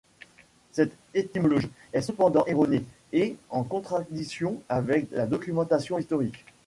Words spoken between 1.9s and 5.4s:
est cependant erronée et en contradiction avec la